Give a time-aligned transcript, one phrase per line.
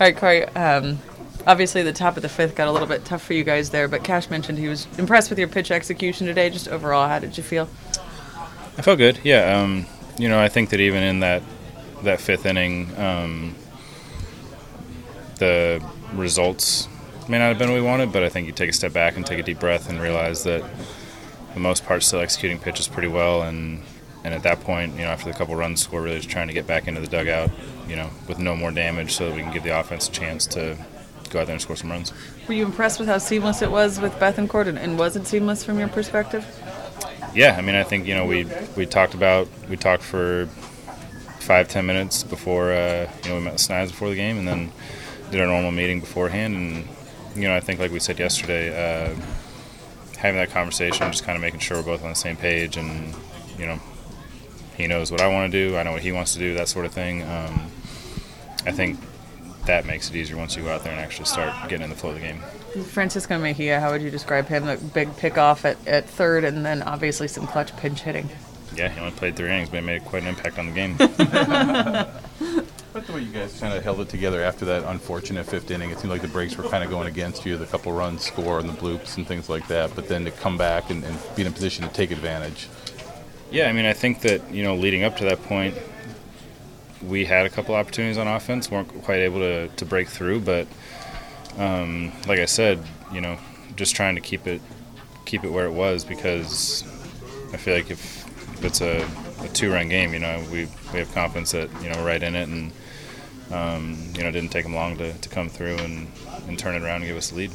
[0.00, 0.44] right, Corey.
[0.44, 0.98] Um,
[1.46, 3.88] obviously, the top of the fifth got a little bit tough for you guys there,
[3.88, 6.50] but Cash mentioned he was impressed with your pitch execution today.
[6.50, 7.68] Just overall, how did you feel?
[8.76, 9.18] I felt good.
[9.24, 9.58] Yeah.
[9.58, 9.86] Um,
[10.18, 11.42] you know, I think that even in that
[12.02, 13.54] that fifth inning, um,
[15.36, 16.88] the results
[17.28, 19.16] may not have been what we wanted, but I think you take a step back
[19.16, 20.64] and take a deep breath and realize that
[21.54, 23.42] the most part, still executing pitches pretty well.
[23.42, 23.82] And
[24.24, 26.54] and at that point, you know, after the couple runs score, really just trying to
[26.54, 27.50] get back into the dugout,
[27.88, 30.46] you know, with no more damage, so that we can give the offense a chance
[30.48, 30.76] to
[31.30, 32.12] go out there and score some runs.
[32.46, 35.64] Were you impressed with how seamless it was with Bethancourt, and, and was it seamless
[35.64, 36.44] from your perspective?
[37.34, 40.46] Yeah, I mean, I think you know we we talked about we talked for
[41.40, 44.48] five ten minutes before uh, you know we met the Snides before the game, and
[44.48, 44.72] then
[45.30, 46.88] did our normal meeting beforehand, and
[47.36, 49.14] you know I think like we said yesterday, uh,
[50.16, 53.14] having that conversation, just kind of making sure we're both on the same page, and
[53.58, 53.78] you know
[54.78, 56.68] he knows what I want to do, I know what he wants to do, that
[56.68, 57.22] sort of thing.
[57.22, 57.70] Um,
[58.64, 58.98] I think
[59.66, 61.96] that makes it easier once you go out there and actually start getting in the
[61.96, 62.40] flow of the game.
[62.84, 64.66] Francisco Mejia, how would you describe him?
[64.66, 68.30] The big pickoff at, at third, and then obviously some clutch pinch hitting.
[68.74, 70.96] Yeah, he only played three innings, but it made quite an impact on the game.
[72.98, 75.90] But the way you guys kind of held it together after that unfortunate fifth inning,
[75.90, 78.58] it seemed like the breaks were kind of going against you, the couple runs score
[78.58, 79.94] and the bloops and things like that.
[79.94, 82.68] But then to come back and, and be in a position to take advantage.
[83.50, 85.74] Yeah, I mean, I think that you know, leading up to that point,
[87.06, 90.66] we had a couple opportunities on offense, weren't quite able to, to break through, but
[91.56, 92.82] um, like I said,
[93.12, 93.38] you know,
[93.76, 94.60] just trying to keep it
[95.24, 96.82] keep it where it was because
[97.52, 99.06] I feel like if, if it's a,
[99.42, 102.22] a two run game, you know, we we have confidence that you know we're right
[102.22, 102.72] in it, and
[103.50, 106.06] um, you know, it didn't take them long to, to come through and,
[106.46, 107.50] and turn it around and give us the lead.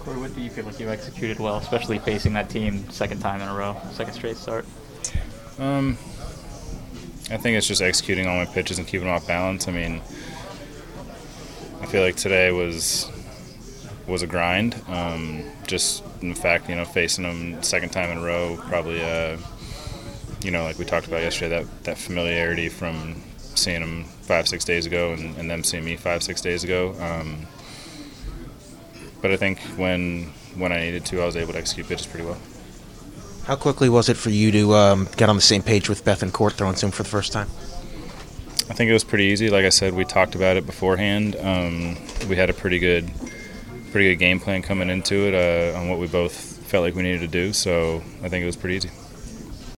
[0.00, 3.40] Corey, what do you feel like you executed well, especially facing that team second time
[3.40, 4.66] in a row, second straight start?
[5.58, 5.98] Um,
[7.30, 9.68] I think it's just executing all my pitches and keeping them off balance.
[9.68, 10.00] I mean,
[11.80, 13.10] I feel like today was
[14.06, 14.80] was a grind.
[14.88, 19.36] Um, just in fact, you know, facing them second time in a row, probably, uh,
[20.42, 24.64] you know, like we talked about yesterday, that that familiarity from seeing them five six
[24.64, 26.94] days ago and, and them seeing me five six days ago.
[27.00, 27.46] Um,
[29.20, 32.24] but I think when when I needed to, I was able to execute pitches pretty
[32.24, 32.38] well.
[33.48, 36.52] How quickly was it for you to um, get on the same page with Bethancourt
[36.52, 37.48] throwing to him for the first time?
[38.68, 39.48] I think it was pretty easy.
[39.48, 41.34] Like I said, we talked about it beforehand.
[41.40, 41.96] Um,
[42.28, 43.10] we had a pretty good,
[43.90, 46.34] pretty good game plan coming into it uh, on what we both
[46.66, 47.54] felt like we needed to do.
[47.54, 48.90] So I think it was pretty easy.